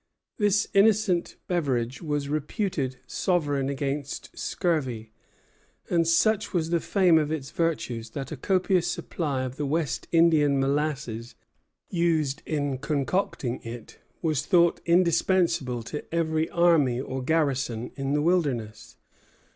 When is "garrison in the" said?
17.21-18.23